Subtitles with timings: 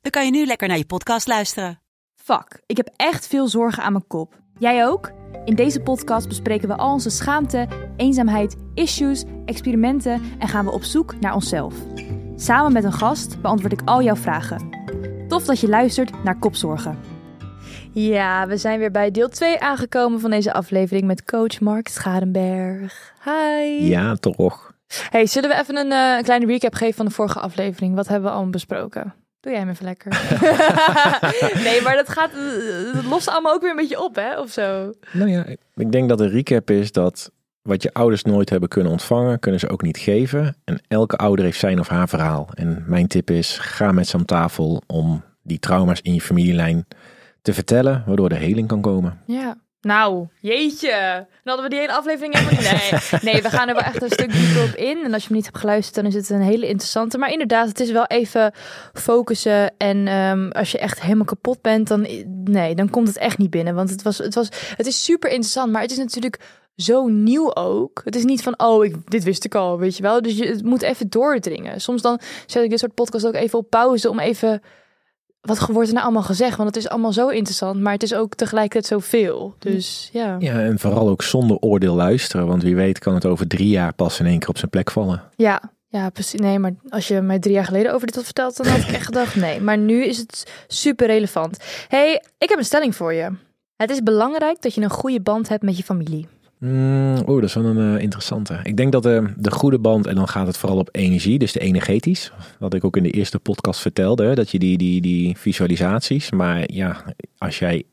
[0.00, 1.80] dan kan je nu lekker naar je podcast luisteren.
[2.14, 4.38] Fuck, ik heb echt veel zorgen aan mijn kop.
[4.58, 5.10] Jij ook?
[5.44, 10.82] In deze podcast bespreken we al onze schaamte, eenzaamheid, issues, experimenten en gaan we op
[10.82, 11.74] zoek naar onszelf.
[12.36, 14.68] Samen met een gast beantwoord ik al jouw vragen.
[15.28, 16.98] Tof dat je luistert naar Kopzorgen.
[17.92, 23.14] Ja, we zijn weer bij deel 2 aangekomen van deze aflevering met coach Mark Schadenberg.
[23.24, 23.88] Hi.
[23.88, 24.72] Ja, toch.
[25.10, 27.94] Hey, zullen we even een eh, kleine recap geven van de vorige aflevering?
[27.94, 29.14] Wat hebben we allemaal besproken?
[29.40, 30.10] Doe jij me even lekker.
[31.66, 32.30] nee, maar dat gaat,
[32.94, 34.40] dat lost allemaal ook weer een beetje op, hè?
[34.40, 34.92] Of zo.
[35.12, 37.30] Nou ja, ik denk dat de recap is dat
[37.62, 40.56] wat je ouders nooit hebben kunnen ontvangen, kunnen ze ook niet geven.
[40.64, 42.48] En elke ouder heeft zijn of haar verhaal.
[42.54, 46.86] En mijn tip is, ga met ze aan tafel om die trauma's in je familielijn
[47.42, 49.20] te vertellen, waardoor de heling kan komen.
[49.26, 49.56] Ja.
[49.80, 51.26] Nou, jeetje.
[51.44, 53.00] Dan hadden we die hele aflevering helemaal Nee,
[53.32, 55.04] nee, we gaan er wel echt een stuk dieper op in.
[55.04, 57.18] En als je hem niet hebt geluisterd, dan is het een hele interessante.
[57.18, 58.52] Maar inderdaad, het is wel even
[58.92, 59.74] focussen.
[59.76, 62.06] En ehm, als je echt helemaal kapot bent, dan,
[62.44, 63.74] nee, dan komt het echt niet binnen.
[63.74, 66.40] Want het, was, het, was, het is super interessant, maar het is natuurlijk
[66.76, 68.00] zo nieuw ook.
[68.04, 70.22] Het is niet van, oh, ik, dit wist ik al, weet je wel.
[70.22, 71.80] Dus je, het moet even doordringen.
[71.80, 74.62] Soms dan zet ik dit soort podcast ook even op pauze om even
[75.40, 76.56] wat wordt er nou allemaal gezegd?
[76.56, 79.54] Want het is allemaal zo interessant, maar het is ook tegelijkertijd zoveel.
[79.58, 80.36] Dus ja.
[80.38, 83.92] Ja, en vooral ook zonder oordeel luisteren, want wie weet kan het over drie jaar
[83.92, 85.22] pas in één keer op zijn plek vallen.
[85.36, 86.40] Ja, ja, precies.
[86.40, 88.88] Nee, maar als je mij drie jaar geleden over dit had verteld, dan had ik
[88.88, 89.60] echt gedacht, nee.
[89.60, 91.58] Maar nu is het super relevant.
[91.88, 93.30] hey, ik heb een stelling voor je.
[93.76, 96.28] Het is belangrijk dat je een goede band hebt met je familie.
[96.60, 98.60] Mm, Oeh, dat is wel een uh, interessante.
[98.62, 101.52] Ik denk dat de, de goede band, en dan gaat het vooral op energie, dus
[101.52, 102.32] de energetisch.
[102.58, 106.30] Wat ik ook in de eerste podcast vertelde, dat je die, die, die visualisaties.
[106.30, 107.04] Maar ja,
[107.38, 107.84] als jij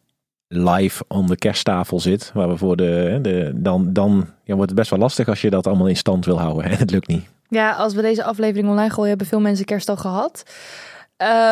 [0.48, 4.80] live aan de kersttafel zit, waar we voor de, de dan, dan ja, wordt het
[4.80, 6.64] best wel lastig als je dat allemaal in stand wil houden.
[6.64, 7.26] En het lukt niet.
[7.50, 10.44] Ja, als we deze aflevering online gooien, hebben veel mensen kerst al gehad.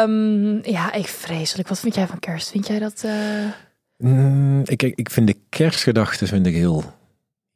[0.05, 1.67] Um, ja, ik vreselijk.
[1.67, 2.49] Wat vind jij van kerst?
[2.49, 3.03] Vind jij dat?
[3.05, 3.11] Uh...
[3.97, 6.83] Mm, ik, ik vind de kerstgedachten vind ik heel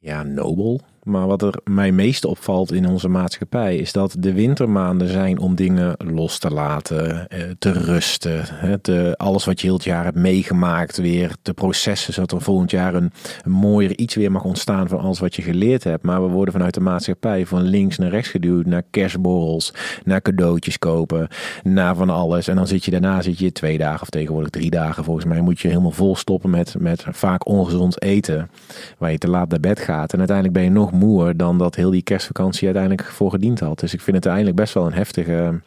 [0.00, 0.80] ja, nobel.
[1.10, 5.54] Maar wat er mij meest opvalt in onze maatschappij is dat de wintermaanden zijn om
[5.54, 8.44] dingen los te laten, eh, te rusten.
[8.82, 12.70] Te, alles wat je heel het jaar hebt meegemaakt weer te processen, zodat er volgend
[12.70, 13.12] jaar een,
[13.44, 16.04] een mooier iets weer mag ontstaan van alles wat je geleerd hebt.
[16.04, 20.78] Maar we worden vanuit de maatschappij van links naar rechts geduwd, naar kerstborrels, naar cadeautjes
[20.78, 21.28] kopen,
[21.62, 22.48] naar van alles.
[22.48, 25.40] En dan zit je daarna zit je twee dagen of tegenwoordig drie dagen volgens mij
[25.40, 28.50] moet je helemaal vol stoppen met, met vaak ongezond eten,
[28.98, 30.12] waar je te laat naar bed gaat.
[30.12, 33.80] En uiteindelijk ben je nog moer dan dat heel die kerstvakantie uiteindelijk voor gediend had.
[33.80, 35.60] Dus ik vind het uiteindelijk best wel een heftige,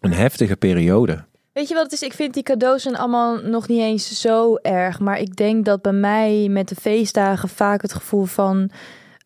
[0.00, 1.24] een heftige periode.
[1.52, 2.02] Weet je wat het is?
[2.02, 5.00] Ik vind die cadeaus allemaal nog niet eens zo erg.
[5.00, 8.70] Maar ik denk dat bij mij met de feestdagen vaak het gevoel van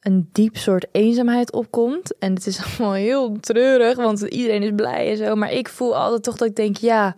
[0.01, 2.19] een diep soort eenzaamheid opkomt.
[2.19, 5.35] En het is allemaal heel treurig, want iedereen is blij en zo.
[5.35, 7.17] Maar ik voel altijd toch dat ik denk, ja,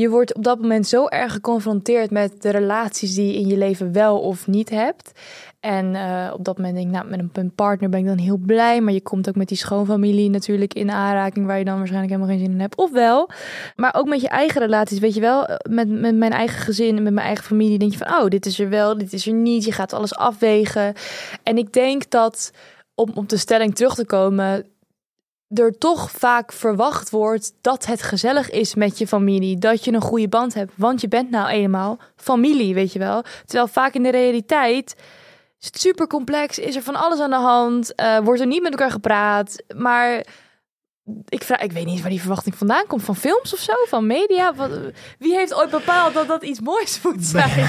[0.00, 3.56] je wordt op dat moment zo erg geconfronteerd met de relaties die je in je
[3.56, 5.12] leven wel of niet hebt.
[5.60, 8.36] En uh, op dat moment denk ik, nou, met een, partner ben ik dan heel
[8.36, 8.80] blij.
[8.80, 12.34] Maar je komt ook met die schoonfamilie natuurlijk in aanraking, waar je dan waarschijnlijk helemaal
[12.34, 12.76] geen zin in hebt.
[12.76, 13.30] Ofwel,
[13.76, 16.96] maar ook met je eigen relaties, weet je wel, eh, met, met mijn eigen gezin
[16.96, 19.26] en met mijn eigen familie, denk je van, oh, dit is er wel, dit is
[19.26, 19.64] er niet.
[19.64, 20.94] Je gaat alles afwegen.
[21.42, 22.50] En ik denk dat,
[22.94, 24.66] om op de stelling terug te komen,
[25.48, 29.58] er toch vaak verwacht wordt dat het gezellig is met je familie.
[29.58, 30.72] Dat je een goede band hebt.
[30.74, 33.22] Want je bent nou eenmaal familie, weet je wel.
[33.44, 34.96] Terwijl vaak in de realiteit
[35.60, 36.58] is het super complex.
[36.58, 37.92] Is er van alles aan de hand.
[37.96, 39.62] Uh, wordt er niet met elkaar gepraat.
[39.76, 40.26] Maar
[41.28, 43.02] ik, vraag, ik weet niet waar die verwachting vandaan komt.
[43.02, 43.72] Van films of zo?
[43.86, 44.54] Van media?
[44.54, 44.70] Wat,
[45.18, 47.66] wie heeft ooit bepaald dat dat iets moois moet zijn?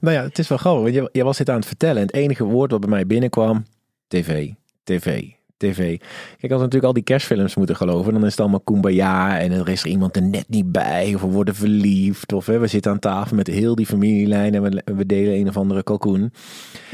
[0.00, 0.94] nou ja, het is wel grappig.
[0.94, 1.96] Je, je was dit aan het vertellen.
[1.96, 3.64] En het enige woord wat bij mij binnenkwam...
[4.08, 4.50] TV,
[4.84, 5.98] TV, tv.
[6.38, 9.68] Kijk, als natuurlijk al die kerstfilms moeten geloven, dan is het allemaal kumbaya en er
[9.68, 12.92] is er iemand er net niet bij of we worden verliefd of hè, we zitten
[12.92, 16.32] aan tafel met heel die familielijn en we, we delen een of andere kalkoen.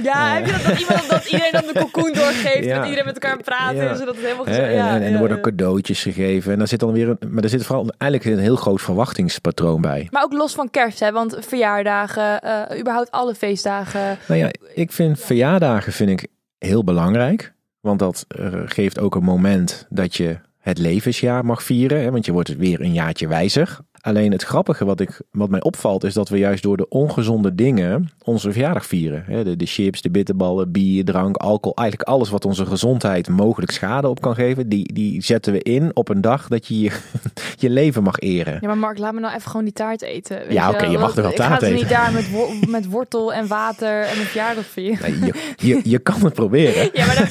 [0.02, 2.84] Ja, uh, heb je dat, dat, iemand, dat iedereen dan de kalkoen doorgeeft, ja, met
[2.84, 3.94] iedereen met elkaar praten, ja.
[3.94, 6.92] zodat het helemaal gezegd, ja, En, en er worden cadeautjes gegeven en dan zit dan
[6.92, 10.08] weer een, maar er zit vooral eigenlijk een heel groot verwachtingspatroon bij.
[10.10, 14.18] Maar ook los van kerst, hè, want verjaardagen, uh, überhaupt alle feestdagen.
[14.28, 16.26] Nou ja, ik vind verjaardagen vind ik
[16.58, 17.54] heel belangrijk.
[17.86, 22.00] Want dat uh, geeft ook een moment dat je het levensjaar mag vieren.
[22.02, 23.78] Hè, want je wordt weer een jaartje wijzer.
[24.06, 27.54] Alleen het grappige wat, ik, wat mij opvalt is dat we juist door de ongezonde
[27.54, 29.44] dingen onze verjaardag vieren.
[29.44, 31.76] De, de chips, de bitterballen, bier, drank, alcohol.
[31.76, 34.68] Eigenlijk alles wat onze gezondheid mogelijk schade op kan geven.
[34.68, 36.90] Die, die zetten we in op een dag dat je je,
[37.64, 38.58] je leven mag eren.
[38.60, 40.38] Ja, maar Mark, laat me nou even gewoon die taart eten.
[40.38, 41.76] weet Ja, oké, je mag er wel Ik taart ga er eten.
[41.76, 45.20] niet daar met, met wortel en water en een verjaardag vieren.
[45.20, 46.88] Nee, je, je, je kan het proberen.
[46.96, 47.28] Ja, maar dat,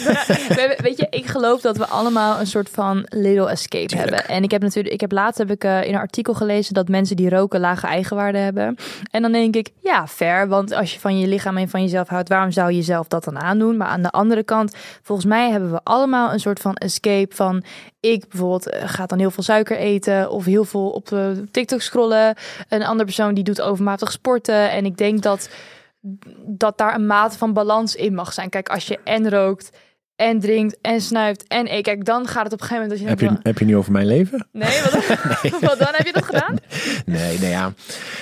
[0.47, 4.09] we- weet je, ik geloof dat we allemaal een soort van little escape Tuurlijk.
[4.09, 4.29] hebben.
[4.35, 6.87] En ik heb natuurlijk, ik heb laatst heb ik eh, in een artikel gelezen dat
[6.87, 8.75] mensen die roken lage eigenwaarde hebben.
[9.11, 12.07] En dan denk ik, ja, fair, want als je van je lichaam en van jezelf
[12.07, 13.77] houdt, waarom zou je jezelf dat dan aandoen?
[13.77, 17.63] Maar aan de andere kant, volgens mij hebben we allemaal een soort van escape van,
[17.99, 21.81] ik bijvoorbeeld eh, ga dan heel veel suiker eten of heel veel op eh, TikTok
[21.81, 22.35] scrollen.
[22.69, 24.71] Een andere persoon die doet overmatig sporten.
[24.71, 25.49] En ik denk dat
[26.45, 28.49] dat daar een mate van balans in mag zijn.
[28.49, 29.69] Kijk, als je en rookt
[30.15, 33.19] en drinkt en snuift en eet, kijk, dan gaat het op een gegeven moment dat
[33.19, 34.47] je Heb je, heb je nu over mijn leven?
[34.51, 34.91] nee, wat,
[35.69, 36.55] wat dan heb je dat gedaan?
[37.05, 37.73] Nee, nee ja.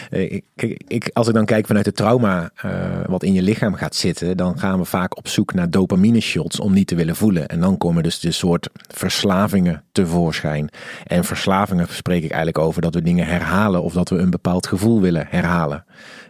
[0.09, 2.71] Eh, ik- Kijk, ik, als ik dan kijk vanuit het trauma eh,
[3.05, 6.59] wat in je lichaam gaat zitten, dan gaan we vaak op zoek naar dopamine shots
[6.59, 7.47] om niet te willen voelen.
[7.47, 10.69] En dan komen dus de soort verslavingen tevoorschijn.
[11.03, 14.67] En verslavingen spreek ik eigenlijk over dat we dingen herhalen of dat we een bepaald
[14.67, 15.85] gevoel willen herhalen.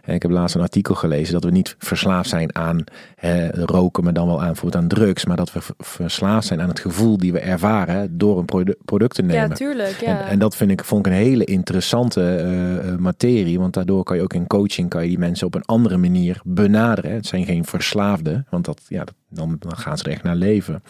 [0.06, 2.84] Ik heb laatst een artikel gelezen dat we niet verslaafd zijn aan
[3.16, 6.80] eh, roken, maar dan wel aan, aan drugs, maar dat we verslaafd zijn aan het
[6.80, 9.48] gevoel die we ervaren door een produ- product te nemen.
[9.48, 10.00] Ja, tuurlijk.
[10.00, 10.20] Ja.
[10.20, 13.58] En, en dat vind ik, vond ik een hele interessante eh, eh, materie.
[13.58, 16.40] Want daardoor kan je ook in coaching kan je die mensen op een andere manier
[16.44, 17.12] benaderen.
[17.14, 20.36] Het zijn geen verslaafden, want dat, ja, dat- dan, dan gaan ze er echt naar
[20.36, 20.82] leven.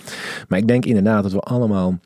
[0.48, 1.98] Maar ik denk inderdaad dat we allemaal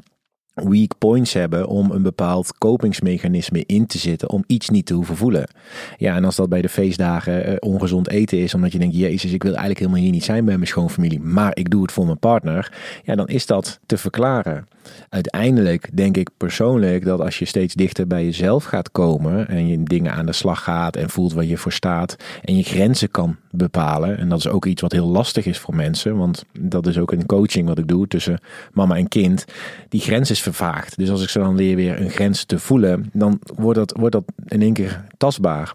[0.65, 5.17] weak points hebben om een bepaald kopingsmechanisme in te zetten om iets niet te hoeven
[5.17, 5.49] voelen.
[5.97, 9.33] Ja, en als dat bij de feestdagen eh, ongezond eten is, omdat je denkt, jezus,
[9.33, 12.05] ik wil eigenlijk helemaal hier niet zijn bij mijn schoonfamilie, maar ik doe het voor
[12.05, 12.73] mijn partner,
[13.05, 14.67] ja, dan is dat te verklaren.
[15.09, 19.83] Uiteindelijk denk ik persoonlijk dat als je steeds dichter bij jezelf gaat komen en je
[19.83, 23.37] dingen aan de slag gaat en voelt waar je voor staat en je grenzen kan
[23.51, 26.99] bepalen, en dat is ook iets wat heel lastig is voor mensen, want dat is
[26.99, 28.41] ook een coaching wat ik doe tussen
[28.73, 29.45] mama en kind,
[29.89, 30.97] die grens is vervaagd.
[30.97, 34.13] Dus als ik ze dan leer weer een grens te voelen, dan wordt dat, wordt
[34.13, 35.75] dat in één keer tastbaar.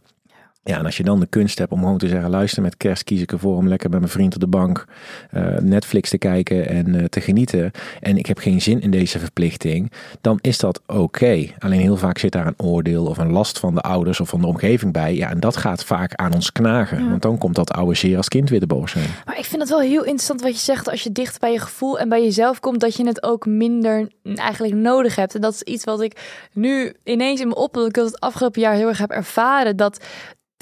[0.66, 3.04] Ja, en als je dan de kunst hebt om gewoon te zeggen: luister, met kerst
[3.04, 4.86] kies ik ervoor om lekker met mijn vriend op de bank
[5.32, 7.72] eh, Netflix te kijken en eh, te genieten.
[8.00, 11.48] En ik heb geen zin in deze verplichting, dan is dat oké.
[11.60, 14.42] Alleen heel vaak zit daar een oordeel of een last van de ouders of van
[14.42, 15.16] de omgeving bij.
[15.16, 17.10] Ja, en dat gaat vaak aan ons knagen.
[17.10, 19.10] Want dan komt dat oude zeer als kind weer de boos zijn.
[19.26, 20.90] Maar ik vind het wel heel interessant wat je zegt.
[20.90, 24.08] Als je dicht bij je gevoel en bij jezelf komt, dat je het ook minder
[24.24, 25.36] eigenlijk nodig hebt.
[25.36, 28.20] En dat is iets wat ik nu ineens in me op, dat ik dat het
[28.20, 29.78] afgelopen jaar heel erg heb ervaren.
[29.78, 30.06] Dat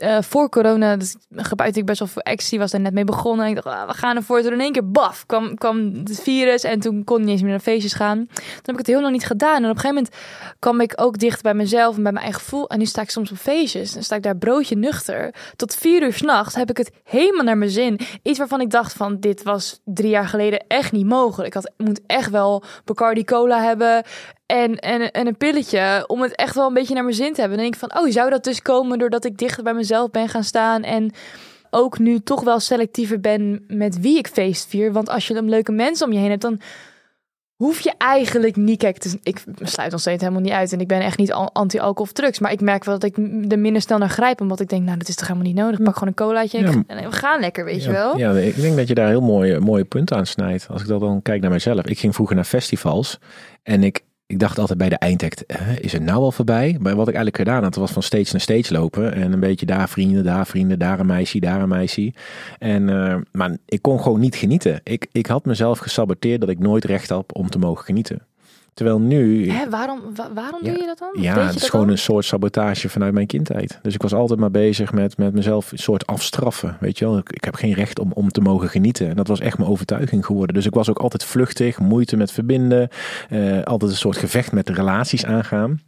[0.01, 3.45] eh, voor corona dus gebruikte ik best wel veel actie, was daar net mee begonnen.
[3.45, 4.41] En ik dacht, ah, we gaan ervoor.
[4.41, 7.41] Toen in één keer, baf, kwam, kwam het virus en toen kon ik niet eens
[7.41, 8.17] meer naar feestjes gaan.
[8.27, 9.63] Toen heb ik het heel lang niet gedaan.
[9.63, 10.15] En op een gegeven moment
[10.59, 12.69] kwam ik ook dicht bij mezelf en bij mijn eigen gevoel.
[12.69, 13.93] En nu sta ik soms op feestjes.
[13.93, 15.33] Dan sta ik daar broodje nuchter.
[15.55, 17.99] Tot vier uur s'nachts heb ik het helemaal naar mijn zin.
[18.23, 21.47] Iets waarvan ik dacht van, dit was drie jaar geleden echt niet mogelijk.
[21.47, 24.03] Ik had, moet echt wel Bacardi Cola hebben
[24.51, 27.39] en, en, en een pilletje om het echt wel een beetje naar mijn zin te
[27.39, 27.57] hebben.
[27.57, 30.29] Dan denk ik van, oh, zou dat dus komen doordat ik dichter bij mezelf ben
[30.29, 31.11] gaan staan en
[31.69, 34.91] ook nu toch wel selectiever ben met wie ik feest vier.
[34.93, 36.59] Want als je een leuke mensen om je heen hebt, dan
[37.55, 38.77] hoef je eigenlijk niet...
[38.77, 41.49] Kijk, is, ik sluit nog steeds helemaal niet uit en ik ben echt niet al-
[41.53, 42.39] anti-alcohol of drugs.
[42.39, 43.17] Maar ik merk wel dat ik
[43.51, 45.79] er minder snel naar grijp, omdat ik denk, nou, dat is toch helemaal niet nodig.
[45.79, 46.95] Ik pak gewoon een colaatje en, ik- Ja.
[46.95, 48.17] en we gaan lekker, weet je wel.
[48.17, 50.67] Ja, ik denk dat je daar heel mooie, mooie punten aan snijdt.
[50.69, 51.85] Als ik dat dan kijk naar mezelf.
[51.85, 53.19] Ik ging vroeger naar festivals
[53.63, 53.99] en ik,
[54.31, 55.43] ik dacht altijd bij de eindact,
[55.79, 56.77] is het nou al voorbij?
[56.79, 59.13] Maar wat ik eigenlijk gedaan had, was van stage naar stage lopen.
[59.13, 62.13] En een beetje daar vrienden, daar vrienden, daar een meisje, daar een meisje.
[62.59, 64.81] En, eh, maar ik kon gewoon niet genieten.
[64.83, 68.21] Ik, ik had mezelf gesaboteerd dat ik nooit recht had om te mogen genieten.
[68.73, 69.49] Terwijl nu...
[69.49, 70.71] Hè, waarom wa- waarom Ja.
[70.71, 71.21] doe je dat dan?
[71.21, 71.95] Ja, het is gewoon dan?
[71.95, 73.79] een soort sabotage vanuit mijn kindheid.
[73.81, 76.77] Dus ik was altijd maar bezig met, met mezelf een soort afstraffen.
[76.79, 79.09] Weet je wel, ik, ik heb geen recht om, om te mogen genieten.
[79.09, 80.55] En dat was echt mijn overtuiging geworden.
[80.55, 82.89] Dus ik was ook altijd vluchtig, moeite met verbinden.
[83.29, 85.79] eh, altijd een soort gevecht met de relaties aangaan.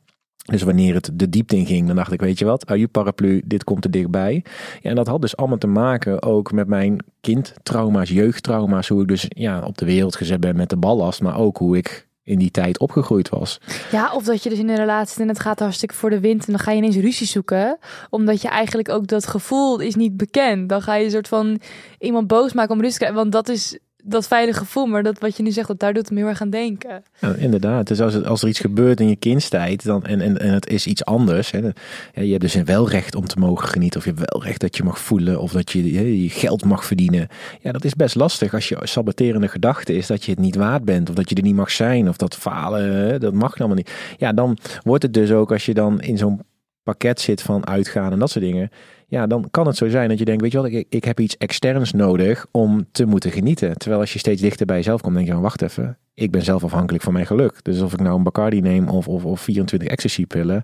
[0.45, 3.41] Dus wanneer het de diepte in ging, dan dacht ik, weet je wat, je paraplu,
[3.45, 4.43] dit komt er dichtbij.
[4.81, 8.87] Ja, en dat had dus allemaal te maken ook met mijn kindtrauma's, jeugdtrauma's.
[8.87, 11.77] Hoe ik dus ja, op de wereld gezet ben met de ballast, maar ook hoe
[11.77, 13.59] ik in die tijd opgegroeid was.
[13.91, 16.45] Ja, of dat je dus in een relatie en het gaat hartstikke voor de wind
[16.45, 17.77] en dan ga je ineens ruzie zoeken.
[18.09, 20.69] Omdat je eigenlijk ook dat gevoel is niet bekend.
[20.69, 21.59] Dan ga je een soort van
[21.99, 23.19] iemand boos maken om ruzie te krijgen.
[23.19, 24.85] Want dat is dat veilige gevoel.
[24.85, 27.03] Maar dat wat je nu zegt, dat daar doet het me heel erg aan denken.
[27.37, 27.87] Inderdaad.
[27.87, 30.67] Dus als, het, als er iets gebeurt in je kindstijd dan, en, en, en het
[30.67, 31.51] is iets anders.
[31.51, 31.71] Hè, ja,
[32.13, 33.99] je hebt dus wel recht om te mogen genieten.
[33.99, 35.41] Of je hebt wel recht dat je mag voelen.
[35.41, 37.27] Of dat je, hè, je geld mag verdienen.
[37.61, 40.85] Ja, dat is best lastig als je saboterende gedachte is dat je het niet waard
[40.85, 41.09] bent.
[41.09, 42.09] Of dat je er niet mag zijn.
[42.09, 43.91] Of dat falen, dat mag allemaal niet.
[44.17, 46.41] Ja, dan wordt het dus ook als je dan in zo'n
[46.83, 48.69] pakket zit van uitgaan en dat soort dingen.
[49.07, 51.19] Ja, dan kan het zo zijn dat je denkt, weet je wat, ik, ik heb
[51.19, 53.77] iets externs nodig om te moeten genieten.
[53.77, 56.41] Terwijl als je steeds dichter bij jezelf komt, denk je van, wacht even, ik ben
[56.41, 57.59] zelf afhankelijk van mijn geluk.
[57.61, 60.63] Dus of ik nou een Bacardi neem of, of, of 24 ecstasy pillen,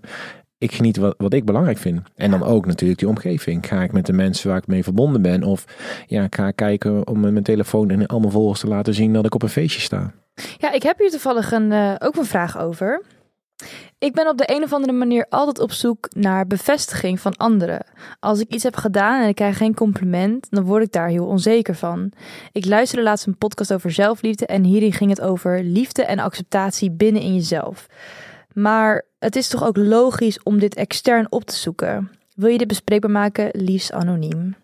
[0.58, 2.00] ik geniet wat, wat ik belangrijk vind.
[2.14, 3.66] En dan ook natuurlijk die omgeving.
[3.66, 5.42] Ga ik met de mensen waar ik mee verbonden ben?
[5.42, 5.64] Of
[6.06, 9.26] ja, ik ga kijken om met mijn telefoon en allemaal volgers te laten zien dat
[9.26, 10.12] ik op een feestje sta.
[10.58, 13.02] Ja, ik heb hier toevallig een, uh, ook een vraag over.
[14.00, 17.84] Ik ben op de een of andere manier altijd op zoek naar bevestiging van anderen.
[18.20, 21.26] Als ik iets heb gedaan en ik krijg geen compliment, dan word ik daar heel
[21.26, 22.12] onzeker van.
[22.52, 26.90] Ik luisterde laatst een podcast over zelfliefde en hierin ging het over liefde en acceptatie
[26.90, 27.86] binnen in jezelf.
[28.52, 32.10] Maar het is toch ook logisch om dit extern op te zoeken?
[32.34, 34.56] Wil je dit bespreekbaar maken, liefst anoniem?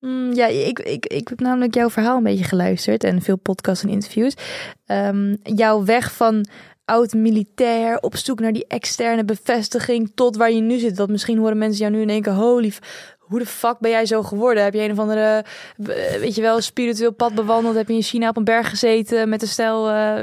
[0.00, 3.84] Mm, ja, ik, ik, ik heb namelijk jouw verhaal een beetje geluisterd en veel podcasts
[3.84, 4.34] en interviews.
[4.86, 6.46] Um, jouw weg van
[6.84, 10.96] oud-militair op zoek naar die externe bevestiging tot waar je nu zit.
[10.96, 12.72] Dat misschien horen mensen jou nu in één keer, holy,
[13.18, 14.62] hoe de fuck ben jij zo geworden?
[14.62, 15.44] Heb je een of andere,
[16.20, 17.74] weet je wel, spiritueel pad bewandeld?
[17.74, 19.90] Heb je in China op een berg gezeten met een stel...
[19.90, 20.20] Uh,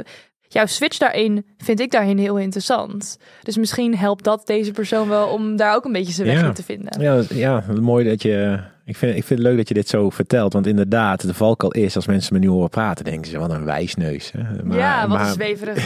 [0.47, 3.17] jouw switch daarin vind ik daarin heel interessant.
[3.43, 6.53] Dus misschien helpt dat deze persoon wel om daar ook een beetje zijn weg in
[6.53, 7.01] te vinden.
[7.01, 10.09] Ja, ja, mooi dat je ik vind, ik vind het leuk dat je dit zo
[10.09, 10.53] vertelt.
[10.53, 13.65] Want inderdaad, de valkuil is als mensen me nu horen praten, denken ze wat een
[13.65, 14.31] wijsneus.
[14.31, 14.63] Hè?
[14.63, 15.85] Maar, ja, wat een zweverig.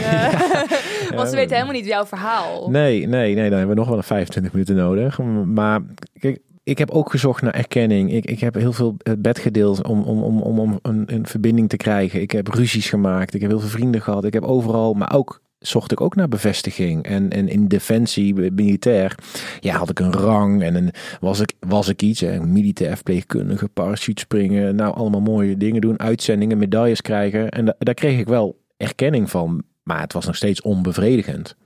[1.16, 2.70] want ze weten helemaal niet jouw verhaal.
[2.70, 5.18] Nee, nee, nee, dan hebben we nog wel 25 minuten nodig.
[5.44, 5.80] Maar
[6.18, 8.12] kijk, ik heb ook gezocht naar erkenning.
[8.12, 11.68] Ik, ik heb heel veel bed gedeeld om, om, om, om, om een, een verbinding
[11.68, 12.20] te krijgen.
[12.20, 13.34] Ik heb ruzies gemaakt.
[13.34, 14.24] Ik heb heel veel vrienden gehad.
[14.24, 17.04] Ik heb overal, maar ook zocht ik ook naar bevestiging.
[17.04, 19.14] En, en in defensie, militair,
[19.60, 20.90] ja, had ik een rang en een,
[21.20, 22.20] was, ik, was ik iets.
[22.20, 24.74] Hè, militair verpleegkundige, parachutespringen.
[24.74, 25.98] Nou, allemaal mooie dingen doen.
[25.98, 27.48] Uitzendingen, medailles krijgen.
[27.48, 29.62] En daar kreeg ik wel erkenning van.
[29.82, 31.56] Maar het was nog steeds onbevredigend.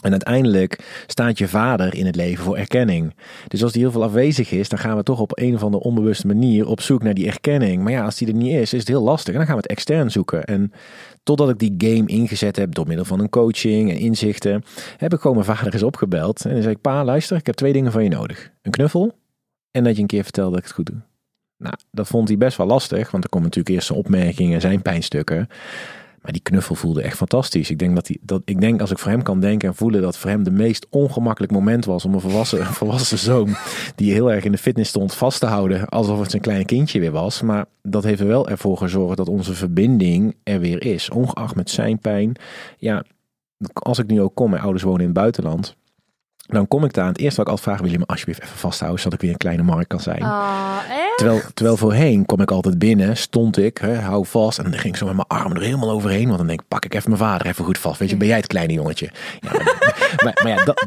[0.00, 3.14] En uiteindelijk staat je vader in het leven voor erkenning.
[3.48, 5.82] Dus als die heel veel afwezig is, dan gaan we toch op een of andere
[5.82, 7.82] onbewuste manier op zoek naar die erkenning.
[7.82, 9.32] Maar ja, als die er niet is, is het heel lastig.
[9.32, 10.44] En dan gaan we het extern zoeken.
[10.44, 10.72] En
[11.22, 14.64] totdat ik die game ingezet heb door middel van een coaching en inzichten,
[14.96, 16.44] heb ik gewoon mijn vader eens opgebeld.
[16.44, 18.50] En dan zei ik, pa, luister, ik heb twee dingen van je nodig.
[18.62, 19.14] Een knuffel
[19.70, 21.00] en dat je een keer vertelt dat ik het goed doe.
[21.56, 24.82] Nou, dat vond hij best wel lastig, want er komen natuurlijk eerst zijn opmerkingen, zijn
[24.82, 25.48] pijnstukken.
[26.22, 27.70] Maar die knuffel voelde echt fantastisch.
[27.70, 30.02] Ik denk, dat die, dat, ik denk als ik voor hem kan denken en voelen
[30.02, 33.56] dat voor hem de meest ongemakkelijk moment was om een volwassen, volwassen zoon
[33.94, 35.88] die heel erg in de fitness stond vast te houden.
[35.88, 37.42] Alsof het zijn kleine kindje weer was.
[37.42, 41.10] Maar dat heeft er wel ervoor gezorgd dat onze verbinding er weer is.
[41.10, 42.36] Ongeacht met zijn pijn.
[42.78, 43.04] Ja,
[43.72, 45.76] als ik nu ook kom, mijn ouders wonen in het buitenland.
[46.52, 47.06] Dan kom ik daar.
[47.06, 49.30] Het eerste wat ik altijd vraag, wil je me alsjeblieft even vasthouden, zodat ik weer
[49.30, 50.22] een kleine markt kan zijn.
[50.22, 50.78] Oh,
[51.16, 54.58] terwijl, terwijl voorheen kom ik altijd binnen, stond ik, hè, hou vast.
[54.58, 56.26] En dan ging ik zo met mijn armen er helemaal overheen.
[56.26, 57.98] Want dan denk ik, pak ik even mijn vader even goed vast.
[57.98, 59.10] Weet je, ben jij het kleine jongetje?
[59.40, 60.84] Ja, maar, maar, ja, dat...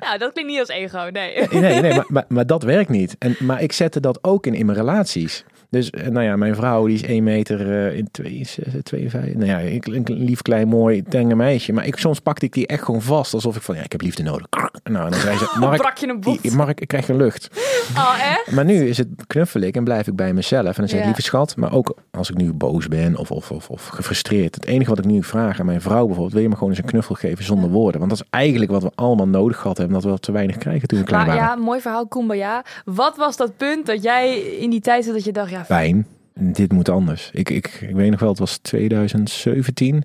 [0.00, 1.48] Nou, dat klinkt niet als ego, nee.
[1.50, 3.16] Nee, nee, maar, maar, maar dat werkt niet.
[3.18, 5.44] En, maar ik zette dat ook in in mijn relaties.
[5.74, 9.34] Dus eh, nou ja, mijn vrouw die is 1 meter uh, in 52.
[9.34, 11.72] Nou ja, een lief klein mooi tenge meisje.
[11.72, 13.34] Maar ik, soms pakte ik die echt gewoon vast.
[13.34, 14.46] Alsof ik van ja, ik heb liefde nodig.
[14.90, 16.54] Nou, dan zei ze, Mark, Brak je een bot?
[16.54, 17.48] Mark, ik krijg een lucht.
[17.96, 18.50] Oh, echt?
[18.50, 20.66] Maar nu is het knuffel ik en blijf ik bij mezelf.
[20.66, 23.50] En dan zeg ik, lieve schat, maar ook als ik nu boos ben of, of,
[23.50, 24.54] of, of gefrustreerd.
[24.54, 26.78] Het enige wat ik nu vraag aan mijn vrouw bijvoorbeeld, wil je me gewoon eens
[26.78, 27.98] een knuffel geven zonder woorden?
[27.98, 30.88] Want dat is eigenlijk wat we allemaal nodig gehad hebben, dat we te weinig krijgen
[30.88, 31.56] toen we klein maar, waren.
[31.56, 32.64] Ja, mooi verhaal, Kumbaya.
[32.84, 35.64] Wat was dat punt dat jij in die tijd dat je dacht, ja...
[35.68, 36.06] Pijn
[36.40, 37.30] dit moet anders.
[37.32, 40.02] Ik, ik, ik weet nog wel, het was 2017.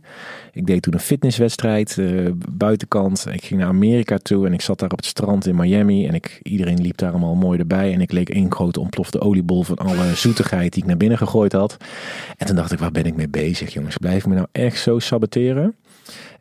[0.54, 3.26] Ik deed toen een fitnesswedstrijd, uh, buitenkant.
[3.32, 6.08] Ik ging naar Amerika toe en ik zat daar op het strand in Miami.
[6.08, 7.94] En ik, iedereen liep daar allemaal mooi erbij.
[7.94, 11.52] En ik leek één grote ontplofte oliebol van alle zoetigheid die ik naar binnen gegooid
[11.52, 11.78] had.
[12.38, 13.98] En toen dacht ik, waar ben ik mee bezig jongens?
[13.98, 15.76] Blijf ik me nou echt zo saboteren?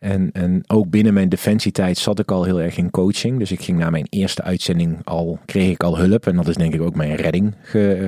[0.01, 3.39] En, en ook binnen mijn defensietijd zat ik al heel erg in coaching.
[3.39, 6.27] Dus ik ging na mijn eerste uitzending al, kreeg ik al hulp.
[6.27, 7.55] En dat is denk ik ook mijn redding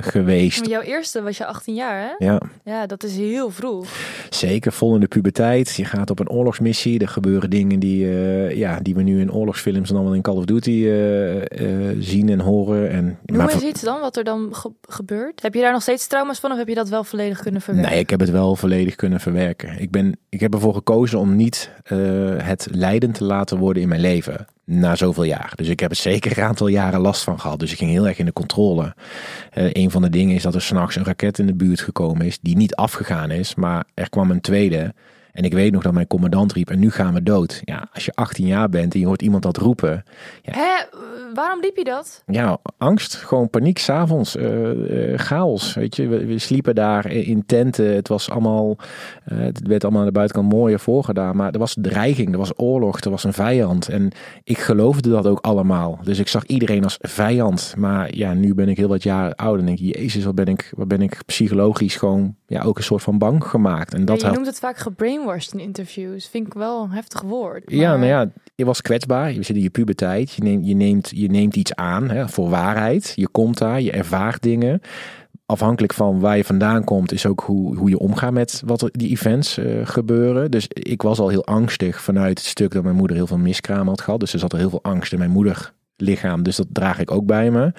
[0.01, 0.59] geweest.
[0.59, 2.25] Maar jouw eerste was je 18 jaar hè?
[2.25, 2.41] Ja.
[2.63, 3.87] Ja, dat is heel vroeg.
[4.29, 5.75] Zeker, vol in de puberteit.
[5.75, 6.99] Je gaat op een oorlogsmissie.
[6.99, 10.35] Er gebeuren dingen die, uh, ja, die we nu in oorlogsfilms en allemaal in Call
[10.35, 12.89] of Duty uh, uh, zien en horen.
[12.89, 15.41] En, Hoe is iets dan, wat er dan ge gebeurt?
[15.41, 17.91] Heb je daar nog steeds trauma's van of heb je dat wel volledig kunnen verwerken?
[17.91, 19.79] Nee, ik heb het wel volledig kunnen verwerken.
[19.79, 23.89] Ik, ben, ik heb ervoor gekozen om niet uh, het leidend te laten worden in
[23.89, 24.45] mijn leven.
[24.65, 25.51] Na zoveel jaar.
[25.55, 27.59] Dus ik heb er zeker een aantal jaren last van gehad.
[27.59, 28.95] Dus ik ging heel erg in de controle.
[29.53, 32.25] Uh, een van de dingen is dat er s'nachts een raket in de buurt gekomen
[32.25, 32.39] is.
[32.41, 33.55] Die niet afgegaan is.
[33.55, 34.93] Maar er kwam een tweede.
[35.33, 37.61] En ik weet nog dat mijn commandant riep, en nu gaan we dood.
[37.63, 40.03] Ja, als je 18 jaar bent en je hoort iemand dat roepen.
[40.41, 40.83] Hè,
[41.33, 42.23] waarom liep je dat?
[42.25, 45.73] Ja, angst, gewoon paniek, s'avonds, uh, uh, chaos.
[45.73, 47.95] Weet je, we, we, sliepen daar in tenten.
[47.95, 48.75] Het was allemaal,
[49.31, 51.35] uh, het werd allemaal aan de buitenkant mooier voorgedaan.
[51.35, 53.89] Maar er was dreiging, er was oorlog, er was een vijand.
[53.89, 54.11] En
[54.43, 55.99] ik geloofde dat ook allemaal.
[56.03, 57.73] Dus ik zag iedereen als vijand.
[57.77, 60.47] Maar ja, nu ben ik heel wat jaar ouder en denk ik, jezus, wat ben
[60.47, 63.93] ik, wat ben ik psychologisch gewoon ja, ook een soort van bang gemaakt.
[63.93, 64.77] En dat ja, je noemt het vaak
[65.21, 66.27] gebrainwashed in interviews.
[66.27, 67.69] Vind ik wel een heftig woord.
[67.69, 67.79] Maar...
[67.79, 69.33] Ja, nou ja, je was kwetsbaar.
[69.33, 70.31] Je zit in je puberteit.
[70.31, 73.13] Je neemt, je neemt, je neemt iets aan hè, voor waarheid.
[73.15, 74.81] Je komt daar, je ervaart dingen.
[75.45, 79.09] Afhankelijk van waar je vandaan komt, is ook hoe, hoe je omgaat met wat die
[79.09, 80.51] events uh, gebeuren.
[80.51, 83.87] Dus ik was al heel angstig vanuit het stuk dat mijn moeder heel veel miskraam
[83.87, 84.19] had gehad.
[84.19, 86.43] Dus er zat er heel veel angst in mijn moeder lichaam.
[86.43, 87.73] Dus dat draag ik ook bij me.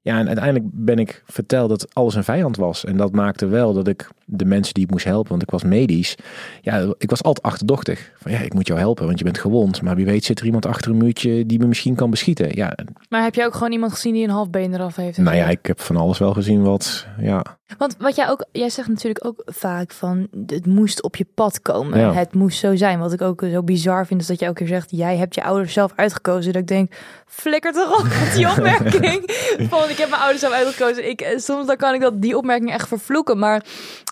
[0.00, 2.84] Ja, en uiteindelijk ben ik verteld dat alles een vijand was.
[2.84, 5.62] En dat maakte wel dat ik de mensen die ik moest helpen, want ik was
[5.62, 6.14] medisch.
[6.62, 8.12] Ja, ik was altijd achterdochtig.
[8.16, 9.82] Van ja, ik moet jou helpen, want je bent gewond.
[9.82, 12.56] Maar wie weet zit er iemand achter een muurtje die me misschien kan beschieten.
[12.56, 12.76] Ja.
[13.08, 15.18] Maar heb je ook gewoon iemand gezien die een half been eraf heeft?
[15.18, 17.58] Nou ja, ik heb van alles wel gezien wat, ja.
[17.78, 21.62] Want wat jij ook, jij zegt natuurlijk ook vaak van het moest op je pad
[21.62, 21.98] komen.
[21.98, 22.12] Ja.
[22.12, 22.98] Het moest zo zijn.
[22.98, 25.42] Wat ik ook zo bizar vind, is dat je ook keer zegt, jij hebt je
[25.42, 26.52] ouders zelf uitgekozen.
[26.52, 26.92] Dat ik denk,
[27.26, 29.22] flikker toch op met die opmerking.
[29.70, 31.08] van ik heb mijn ouders zelf uitgekozen.
[31.08, 33.38] Ik, eh, soms dan kan ik dat, die opmerking echt vervloeken.
[33.38, 33.64] Maar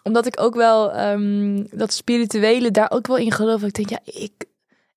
[0.03, 3.63] omdat ik ook wel um, dat spirituele daar ook wel in geloof.
[3.63, 4.33] Ik denk, ja, ik,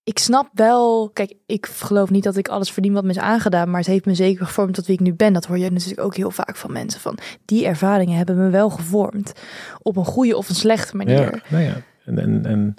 [0.03, 1.09] ik snap wel.
[1.13, 3.69] Kijk, ik geloof niet dat ik alles verdien wat me is aangedaan.
[3.69, 5.33] Maar het heeft me zeker gevormd tot wie ik nu ben.
[5.33, 6.99] Dat hoor je natuurlijk ook heel vaak van mensen.
[6.99, 9.33] Van die ervaringen hebben me wel gevormd.
[9.81, 11.21] Op een goede of een slechte manier.
[11.21, 11.81] Ja, nou ja.
[12.05, 12.75] En, en, en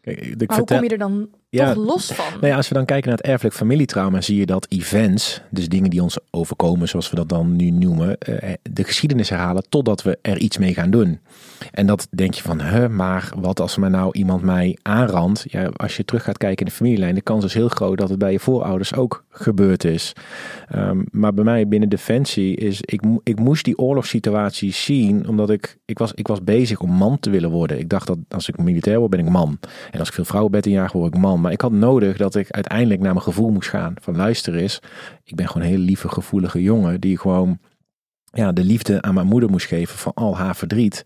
[0.00, 0.56] kijk, ik maar vertel...
[0.56, 2.32] hoe kom je er dan ja, toch los van.
[2.32, 5.68] Nou ja, als we dan kijken naar het erfelijk familietrauma, zie je dat events, dus
[5.68, 10.02] dingen die ons overkomen, zoals we dat dan nu noemen, eh, de geschiedenis herhalen totdat
[10.02, 11.20] we er iets mee gaan doen.
[11.72, 15.44] En dat denk je van, hè, maar wat als er nou iemand mij aanrandt?
[15.48, 18.08] Ja, als je terug gaat kijken in de familielijn, de kans is heel groot dat
[18.08, 20.12] het bij je voorouders ook gebeurd is.
[20.74, 25.78] Um, maar bij mij binnen Defensie is, ik, ik moest die oorlogssituatie zien, omdat ik,
[25.84, 27.78] ik, was, ik was bezig om man te willen worden.
[27.78, 29.58] Ik dacht dat als ik militair word, ben ik man.
[29.90, 31.37] En als ik veel vrouwen ben in jaar word ik man.
[31.40, 33.94] Maar ik had nodig dat ik uiteindelijk naar mijn gevoel moest gaan.
[34.00, 34.80] Van luister eens,
[35.24, 37.00] ik ben gewoon een hele lieve, gevoelige jongen.
[37.00, 37.58] Die gewoon
[38.32, 41.04] ja, de liefde aan mijn moeder moest geven van al haar verdriet.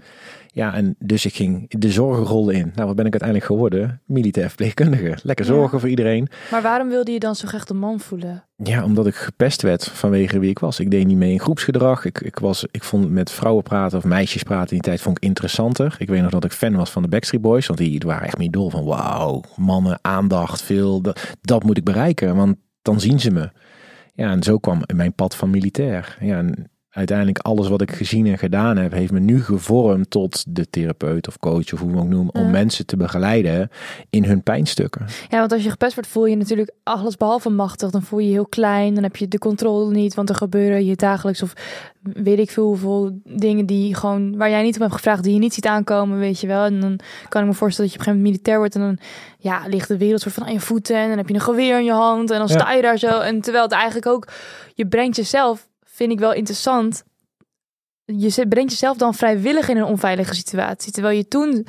[0.54, 2.72] Ja, en dus ik ging de zorgenrol in.
[2.74, 4.00] Nou, wat ben ik uiteindelijk geworden?
[4.06, 5.18] Militair verpleegkundige.
[5.22, 6.28] Lekker zorgen voor iedereen.
[6.50, 8.44] Maar waarom wilde je dan zo graag de man voelen?
[8.56, 10.80] Ja, omdat ik gepest werd vanwege wie ik was.
[10.80, 12.04] Ik deed niet mee in groepsgedrag.
[12.04, 15.16] Ik, ik, was, ik vond met vrouwen praten of meisjes praten in die tijd vond
[15.16, 15.96] ik interessanter.
[15.98, 17.66] Ik weet nog dat ik fan was van de Backstreet Boys.
[17.66, 21.00] Want die waren echt niet dol van wauw, mannen, aandacht, veel.
[21.00, 23.50] Dat, dat moet ik bereiken, want dan zien ze me.
[24.14, 26.16] Ja, en zo kwam mijn pad van militair.
[26.20, 30.44] Ja, en uiteindelijk alles wat ik gezien en gedaan heb, heeft me nu gevormd tot
[30.48, 33.70] de therapeut of coach of hoe we ook noemen, om mensen te begeleiden
[34.10, 35.06] in hun pijnstukken.
[35.28, 37.90] Ja, want als je gepest wordt, voel je natuurlijk alles behalve machtig.
[37.90, 40.84] Dan voel je je heel klein, dan heb je de controle niet, want er gebeuren
[40.84, 41.52] je dagelijks of
[42.02, 45.38] weet ik veel hoeveel dingen die gewoon waar jij niet om hebt gevraagd, die je
[45.38, 46.64] niet ziet aankomen, weet je wel.
[46.64, 48.80] En dan kan ik me voorstellen dat je op een gegeven moment militair wordt en
[48.80, 48.98] dan
[49.38, 51.78] ja, ligt de wereld soort van aan je voeten en dan heb je een geweer
[51.78, 53.20] in je hand en dan sta je daar zo.
[53.20, 54.28] En terwijl het eigenlijk ook,
[54.74, 55.70] je brengt jezelf
[56.02, 57.04] vind ik wel interessant.
[58.04, 60.92] Je brengt jezelf dan vrijwillig in een onveilige situatie.
[60.92, 61.66] Terwijl je toen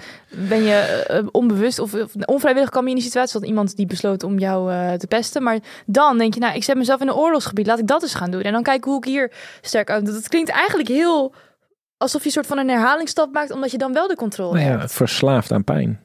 [0.50, 3.40] ben je uh, onbewust of, of, onvrijwillig kwam je in die situatie.
[3.40, 5.44] Dat iemand die besloot om jou uh, te pesten.
[5.44, 7.68] Maar dan denk je, nou, ik zet mezelf in een oorlogsgebied.
[7.68, 8.42] Laat ik dat eens gaan doen.
[8.42, 10.06] En dan kijken hoe ik hier sterk uit.
[10.06, 11.34] Dat klinkt eigenlijk heel
[11.98, 13.52] alsof je een soort van een herhalingsstap maakt.
[13.52, 14.92] Omdat je dan wel de controle nou ja, hebt.
[14.92, 16.03] Verslaafd aan pijn.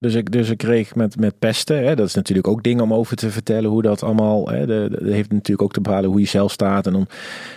[0.00, 2.94] Dus ik, dus ik kreeg met, met pesten, hè, dat is natuurlijk ook dingen om
[2.94, 6.26] over te vertellen hoe dat allemaal, hè, de, heeft natuurlijk ook te bepalen hoe je
[6.26, 7.06] zelf staat en dan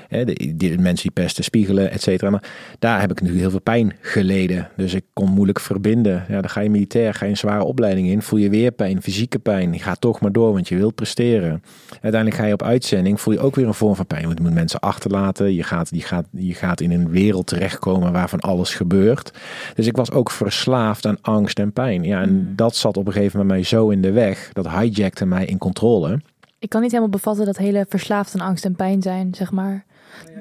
[0.07, 2.29] hè, de, mensen die pesten spiegelen, et cetera.
[2.29, 2.43] Maar
[2.79, 4.69] daar heb ik natuurlijk heel veel pijn geleden.
[4.75, 6.25] Dus ik kon moeilijk verbinden.
[6.27, 9.01] Ja, dan ga je militair, ga je een zware opleiding in, voel je weer pijn,
[9.01, 9.73] fysieke pijn.
[9.73, 11.63] Je gaat toch maar door, want je wilt presteren.
[12.01, 14.25] Uiteindelijk ga je op uitzending, voel je ook weer een vorm van pijn.
[14.25, 18.11] Want je moet mensen achterlaten, je gaat, je, gaat, je gaat in een wereld terechtkomen
[18.11, 19.31] waarvan alles gebeurt.
[19.75, 22.03] Dus ik was ook verslaafd aan angst en pijn.
[22.03, 22.55] Ja, mm.
[22.55, 24.49] dat zat op een gegeven moment mij zo in de weg.
[24.53, 26.19] Dat hijackte mij in controle.
[26.59, 29.85] Ik kan niet helemaal bevatten dat hele verslaafd aan angst en pijn zijn, zeg maar.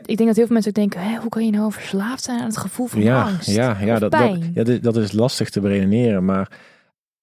[0.05, 2.39] Ik denk dat heel veel mensen ook denken, Hé, hoe kan je nou verslaafd zijn
[2.39, 3.51] aan het gevoel van ja, angst?
[3.51, 6.25] Ja, ja, dat, dat, ja dat, is lastig te beredeneren.
[6.25, 6.59] Maar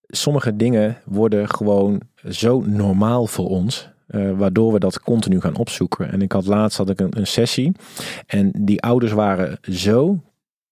[0.08, 3.90] sommige dingen worden gewoon zo normaal voor ons.
[4.08, 6.12] Uh, waardoor we dat continu gaan opzoeken.
[6.12, 7.72] En ik had laatst had ik een, een sessie.
[8.28, 10.20] En die ouders waren zo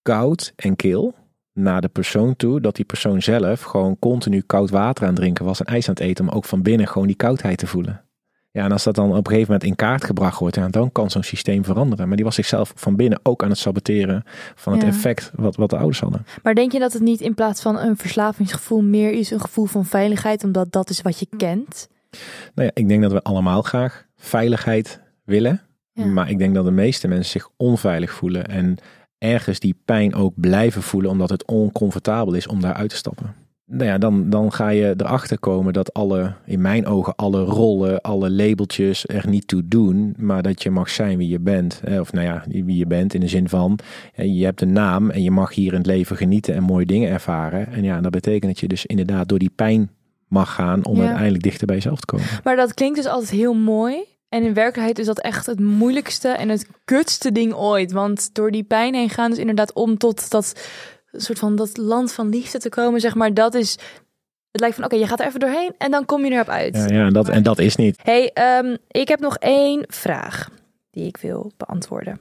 [0.02, 1.14] koud en kil
[1.56, 5.46] naar de persoon toe, dat die persoon zelf gewoon continu koud water aan het drinken
[5.46, 8.00] was en ijs aan het eten, om ook van binnen gewoon die koudheid te voelen.
[8.52, 10.92] Ja, en als dat dan op een gegeven moment in kaart gebracht wordt, ja, dan
[10.92, 12.08] kan zo'n systeem veranderen.
[12.08, 14.24] Maar die was zichzelf van binnen ook aan het saboteren
[14.56, 14.88] van het Ja.
[14.88, 16.26] effect wat, wat de ouders hadden.
[16.44, 19.66] Maar denk je dat het niet in plaats van een verslavingsgevoel meer is een gevoel
[19.66, 21.88] van veiligheid, omdat dat is wat je kent?
[22.54, 25.62] Nou ja, ik denk dat we allemaal graag veiligheid willen.
[25.92, 26.06] Ja.
[26.06, 28.48] Maar ik denk dat de meeste mensen zich onveilig voelen.
[28.48, 28.78] En
[29.18, 33.34] ergens die pijn ook blijven voelen, omdat het oncomfortabel is om daar uit te stappen.
[33.68, 38.02] Nou ja, dan, dan ga je erachter komen dat alle, in mijn ogen, alle rollen,
[38.02, 40.14] alle labeltjes er niet toe doen.
[40.18, 41.82] Maar dat je mag zijn wie je bent.
[42.00, 43.80] Of nou ja, wie je bent in de zin van,
[44.16, 47.10] je hebt een naam en je mag hier in het leven genieten en mooie dingen
[47.10, 47.68] ervaren.
[47.72, 49.90] En ja, dat betekent dat je dus inderdaad door die pijn
[50.28, 51.02] mag gaan om Ja.
[51.04, 52.26] uiteindelijk dichter bij jezelf te komen.
[52.44, 54.04] Maar dat klinkt dus altijd heel mooi.
[54.36, 57.92] En in werkelijkheid is dat echt het moeilijkste en het kutste ding ooit.
[57.92, 60.70] Want door die pijn heen gaan, dus inderdaad om tot dat
[61.12, 63.72] soort van dat land van liefde te komen, zeg maar, dat is.
[64.52, 66.76] Het lijkt van oké, je gaat er even doorheen en dan kom je erop uit.
[66.76, 68.00] Ja, ja en, dat, en dat is niet.
[68.04, 70.50] Hey, ehm, ik heb nog één vraag
[70.92, 72.20] die ik wil beantwoorden.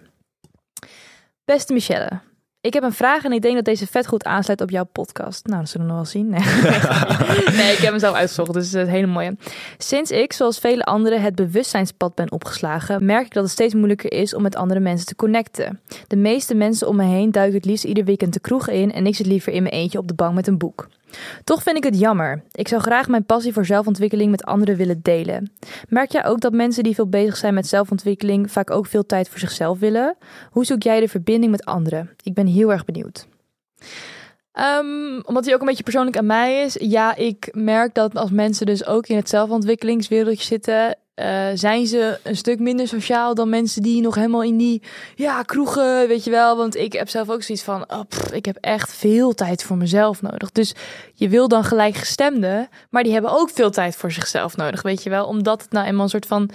[1.44, 2.20] Beste Michelle,
[2.64, 5.46] ik heb een vraag en ik denk dat deze vet goed aansluit op jouw podcast.
[5.46, 6.28] Nou, dat zullen we nog wel zien.
[6.28, 6.40] Nee,
[7.60, 9.36] nee ik heb hem zelf uitgezocht, dus het is een hele mooie.
[9.78, 14.12] Sinds ik, zoals vele anderen, het bewustzijnspad ben opgeslagen, merk ik dat het steeds moeilijker
[14.12, 15.80] is om met andere mensen te connecten.
[16.06, 19.06] De meeste mensen om me heen duiken het liefst ieder weekend de kroeg in en
[19.06, 20.88] ik zit liever in mijn eentje op de bank met een boek.
[21.44, 22.42] Toch vind ik het jammer.
[22.52, 25.52] Ik zou graag mijn passie voor zelfontwikkeling met anderen willen delen.
[25.88, 29.28] Merk jij ook dat mensen die veel bezig zijn met zelfontwikkeling vaak ook veel tijd
[29.28, 30.16] voor zichzelf willen?
[30.50, 32.10] Hoe zoek jij de verbinding met anderen?
[32.22, 33.26] Ik ben heel erg benieuwd.
[34.52, 36.76] Ehm, omdat hij ook een beetje persoonlijk aan mij is.
[36.80, 42.18] Ja, ik merk dat als mensen dus ook in het zelfontwikkelingswereldje zitten, eh, zijn ze
[42.22, 44.82] een stuk minder sociaal dan mensen die nog helemaal in die
[45.14, 46.56] ja, kroegen, weet je wel.
[46.56, 48.00] Want ik heb zelf ook zoiets van, oh,
[48.32, 50.52] ik heb echt veel tijd voor mezelf nodig.
[50.52, 50.74] Dus
[51.14, 55.10] je wil dan gelijkgestemden, maar die hebben ook veel tijd voor zichzelf nodig, weet je
[55.10, 55.26] wel.
[55.26, 56.50] Omdat het nou eenmaal een soort van,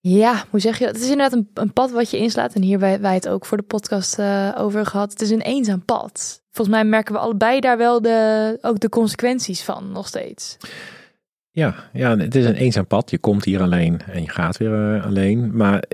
[0.00, 0.94] ja, hoe zeg je dat?
[0.94, 2.54] Het is inderdaad een, een pad wat je inslaat.
[2.54, 5.10] En hier hebben wij het ook voor de podcast eh, over gehad.
[5.10, 6.42] Het is een eenzaam pad.
[6.50, 10.56] Volgens mij merken we allebei daar wel de, ook de consequenties van, nog steeds.
[11.56, 13.10] Ja, ja, het is een eenzaam pad.
[13.10, 15.56] Je komt hier alleen en je gaat weer eh, alleen.
[15.56, 15.84] Maar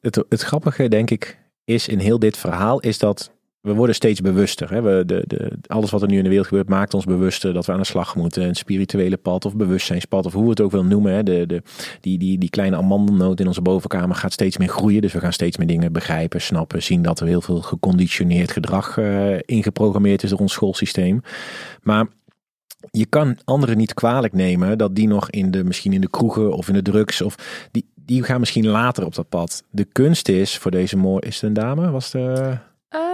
[0.00, 4.20] het, het grappige, denk ik, is in heel dit verhaal, is dat we worden steeds
[4.20, 4.70] bewuster.
[4.70, 4.82] Hè?
[4.82, 7.66] We, de, de, alles wat er nu in de wereld gebeurt, maakt ons bewuster dat
[7.66, 8.42] we aan de slag moeten.
[8.42, 11.12] Een spirituele pad of bewustzijnspad, of hoe we het ook wil noemen.
[11.12, 11.22] Hè?
[11.22, 11.62] De, de,
[12.00, 15.00] die, die, die kleine amandelnoot in onze bovenkamer gaat steeds meer groeien.
[15.00, 18.96] Dus we gaan steeds meer dingen begrijpen, snappen, zien dat er heel veel geconditioneerd gedrag
[18.98, 21.20] uh, ingeprogrammeerd is door ons schoolsysteem.
[21.82, 22.06] Maar
[22.90, 26.52] je kan anderen niet kwalijk nemen dat die nog in de, misschien in de kroegen
[26.52, 27.34] of in de drugs of
[27.70, 29.64] die, die gaan misschien later op dat pad.
[29.70, 31.90] De kunst is voor deze mooi, is het een dame?
[31.90, 32.58] Was de.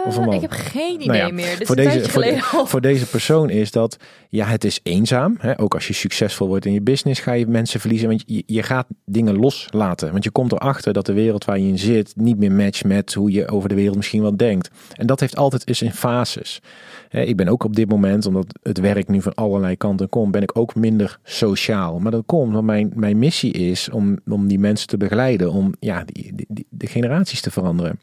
[0.06, 1.58] Ik heb geen idee nou ja, meer.
[1.58, 3.96] Dit voor, is deze, voor, geleden de, voor, deze persoon is dat,
[4.28, 5.36] ja, het is eenzaam.
[5.38, 5.60] Hè?
[5.60, 8.08] Ook als je succesvol wordt in je business, ga je mensen verliezen.
[8.08, 10.12] Want je, je gaat dingen loslaten.
[10.12, 13.14] Want je komt erachter dat de wereld waar je in zit niet meer matcht met
[13.14, 14.70] hoe je over de wereld misschien wel denkt.
[14.92, 16.60] En dat heeft altijd eens in fases.
[17.08, 20.32] Hè, ik ben ook op dit moment, omdat het werk nu van allerlei kanten komt,
[20.32, 21.98] ben ik ook minder sociaal.
[21.98, 25.74] Maar dat komt omdat mijn, mijn missie is om, om die mensen te begeleiden, om
[25.80, 27.98] ja, die, die, die, de generaties te veranderen.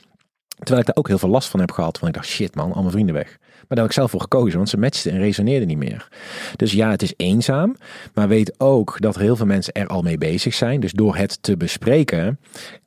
[0.63, 1.99] Terwijl ik daar ook heel veel last van heb gehad.
[1.99, 3.37] Want ik dacht, shit man, al mijn vrienden weg.
[3.39, 6.07] Maar daar heb ik zelf voor gekozen, want ze matchten en resoneerden niet meer.
[6.55, 7.75] Dus ja, het is eenzaam.
[8.13, 10.79] Maar weet ook dat heel veel mensen er al mee bezig zijn.
[10.79, 12.39] Dus door het te bespreken,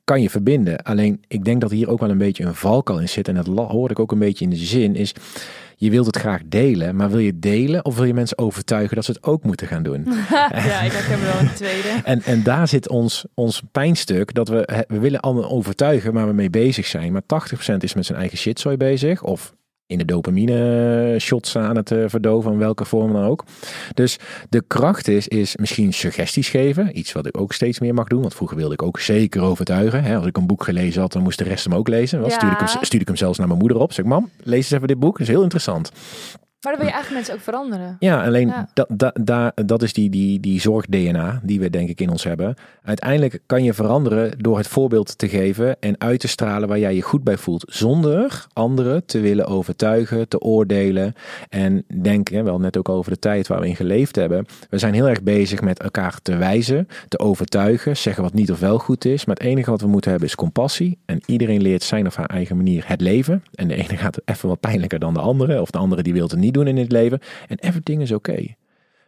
[0.03, 0.83] kan je verbinden.
[0.83, 3.27] Alleen, ik denk dat hier ook wel een beetje een valkuil in zit.
[3.27, 5.13] En dat hoorde ik ook een beetje in de zin, is...
[5.79, 9.05] Je wilt het graag delen, maar wil je delen of wil je mensen overtuigen dat
[9.05, 10.03] ze het ook moeten gaan doen?
[10.29, 11.89] ja, ik heb wel een tweede.
[12.03, 16.33] En, en daar zit ons, ons pijnstuk, dat we, we willen allemaal overtuigen waar we
[16.33, 17.11] mee bezig zijn.
[17.11, 17.21] Maar
[17.71, 19.53] 80% is met zijn eigen shitzooi bezig of
[19.87, 23.43] in de dopamine shots aan het verdoven, in welke vorm dan ook.
[23.93, 24.17] Dus
[24.49, 26.97] de kracht is, is misschien suggesties geven.
[26.97, 28.21] Iets wat ik ook steeds meer mag doen.
[28.21, 30.15] Want vroeger wilde ik ook zeker overtuigen.
[30.17, 32.19] Als ik een boek gelezen had, dan moest de rest hem ook lezen.
[32.19, 32.35] Dan Ja.
[32.35, 33.93] stuurde, ik hem, stuurde ik hem zelfs naar mijn moeder op.
[33.93, 35.11] Zeg mam, lees eens even dit boek.
[35.17, 35.91] Dat is heel interessant.
[36.67, 37.95] Maar dan wil je eigenlijk mensen ook veranderen.
[37.99, 38.69] Ja, alleen Ja.
[38.73, 42.23] Dat, dat, dat, dat is die, die, die zorg-DNA die we denk ik in ons
[42.23, 42.55] hebben.
[42.83, 46.95] Uiteindelijk kan je veranderen door het voorbeeld te geven en uit te stralen waar jij
[46.95, 47.63] je goed bij voelt.
[47.67, 51.13] Zonder anderen te willen overtuigen, te oordelen.
[51.49, 54.45] En denk, hè, wel net ook over de tijd waar we in geleefd hebben.
[54.69, 58.59] We zijn heel erg bezig met elkaar te wijzen, te overtuigen, zeggen wat niet of
[58.59, 59.25] wel goed is.
[59.25, 60.97] Maar het enige wat we moeten hebben is compassie.
[61.05, 63.43] En iedereen leert zijn of haar eigen manier het leven.
[63.53, 65.61] En de ene gaat even wat pijnlijker dan de andere.
[65.61, 67.19] Of de andere die wil het niet in het leven.
[67.47, 68.55] En everything is oké.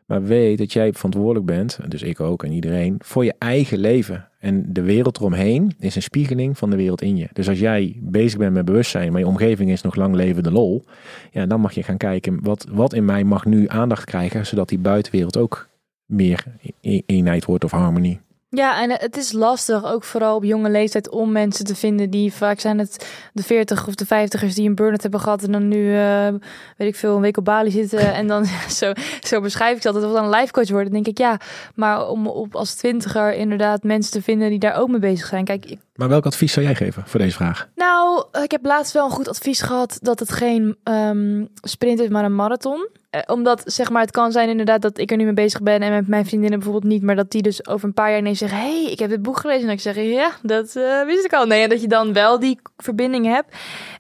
[0.06, 4.28] Maar weet dat jij verantwoordelijk bent, dus ik ook en iedereen, voor je eigen leven.
[4.40, 7.28] En de wereld eromheen is een spiegeling van de wereld in je.
[7.34, 10.84] Dus als jij bezig bent met bewustzijn, maar je omgeving is nog lang levende lol,
[11.32, 14.70] ja, dan mag je gaan kijken wat, wat in mij mag nu aandacht krijgen, zodat
[14.70, 15.70] die buitenwereld ook
[16.06, 16.44] meer
[17.06, 18.20] eenheid wordt of harmonie.
[18.52, 22.34] Ja, en het is lastig, ook vooral op jonge leeftijd, om mensen te vinden die
[22.34, 25.68] vaak zijn het de 40 of de 50ers die een burn-out hebben gehad en dan
[25.68, 26.28] nu, uh,
[26.78, 28.14] weet ik veel, een week op Bali zitten.
[28.14, 28.46] en dan
[28.80, 30.92] zo, zo beschrijf ik dat, dat we dan life coach worden.
[30.92, 31.40] Dan denk ik, ja,
[31.76, 35.46] maar om op als twintiger inderdaad mensen te vinden die daar ook mee bezig zijn.
[35.46, 37.70] Kijk, ik, maar welk advies zou jij geven voor deze vraag?
[37.76, 42.08] Nou, ik heb laatst wel een goed advies gehad dat het geen um, sprint is,
[42.08, 42.88] maar een marathon.
[43.10, 45.82] Eh, omdat, zeg maar, het kan zijn inderdaad dat ik er nu mee bezig ben
[45.82, 48.40] en met mijn vriendinnen bijvoorbeeld niet, maar dat die dus over een paar jaar ineens
[48.40, 49.62] zeggen, hey, ik heb dit boek gelezen.
[49.62, 51.46] En dat ik zeg, ja, dat uh, wist ik al.
[51.46, 53.56] Nee, dat je dan wel die verbinding hebt.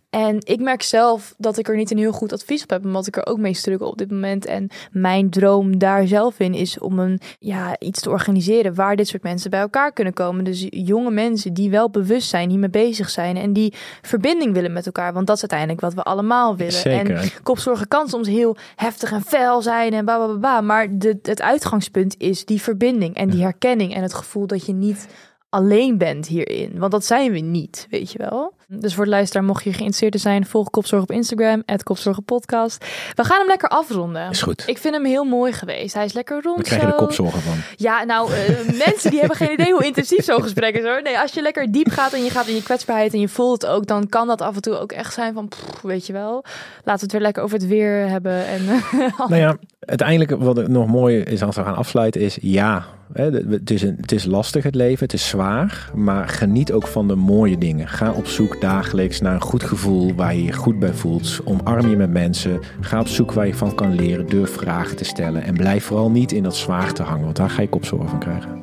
[0.09, 3.07] En ik merk zelf dat ik er niet een heel goed advies op heb, omdat
[3.07, 4.45] ik er ook mee struggle op dit moment.
[4.45, 9.07] En mijn droom daar zelf in is om een, ja, iets te organiseren waar dit
[9.07, 10.43] soort mensen bij elkaar kunnen komen.
[10.43, 14.85] Dus jonge mensen die wel bewust zijn, hiermee bezig zijn en die verbinding willen met
[14.85, 15.13] elkaar.
[15.13, 16.73] Want dat is uiteindelijk wat we allemaal willen.
[16.73, 17.15] Zeker.
[17.15, 20.05] En kopzorgen kan soms heel heftig en fel zijn en
[20.39, 20.61] ba.
[20.61, 24.73] Maar de, het uitgangspunt is die verbinding en die herkenning en het gevoel dat je
[24.73, 25.07] niet
[25.49, 26.71] alleen bent hierin.
[26.75, 28.53] Want dat zijn we niet, weet je wel.
[28.67, 32.85] Dus voor de luisteraar, mocht je geïnteresseerd zijn, volg Kopzorg op Instagram, Kopzorgenpodcast.
[33.15, 34.29] We gaan hem lekker afronden.
[34.29, 34.63] Is goed.
[34.65, 35.93] Ik vind hem heel mooi geweest.
[35.93, 36.57] Hij is lekker rond.
[36.57, 36.93] We krijgen zo.
[36.93, 37.57] er kopzorgen van.
[37.75, 38.37] Ja, nou, uh,
[38.85, 41.01] mensen die hebben geen idee hoe intensief zo'n gesprek is hoor.
[41.01, 43.61] Nee, als je lekker diep gaat en je gaat in je kwetsbaarheid en je voelt
[43.61, 46.13] het ook, dan kan dat af en toe ook echt zijn van, pff, weet je
[46.13, 46.43] wel.
[46.83, 48.45] Laten we het weer lekker over het weer hebben.
[48.45, 48.65] En,
[49.17, 53.81] nou ja, uiteindelijk wat nog mooi is als we gaan afsluiten is, ja, het is,
[53.81, 57.57] een, het is lastig het leven, het is zwaar, maar geniet ook van de mooie
[57.57, 57.87] dingen.
[57.87, 61.39] Ga op zoek dagelijks naar een goed gevoel waar je je goed bij voelt.
[61.43, 62.59] Omarm je met mensen.
[62.81, 64.27] Ga op zoek waar je van kan leren.
[64.27, 65.43] Durf vragen te stellen.
[65.43, 68.19] En blijf vooral niet in dat zwaar te hangen, want daar ga je kopzorgen van
[68.19, 68.61] krijgen.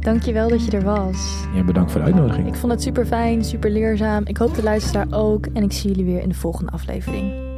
[0.00, 1.46] Dankjewel dat je er was.
[1.54, 2.46] Ja, bedankt voor de uitnodiging.
[2.46, 4.22] Ik vond het super fijn, super leerzaam.
[4.26, 5.46] Ik hoop de luisteraar ook.
[5.52, 7.55] En ik zie jullie weer in de volgende aflevering.